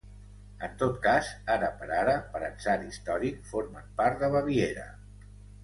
[0.67, 4.91] En tot cas, ara per ara, per atzar històric, formen part de Baviera.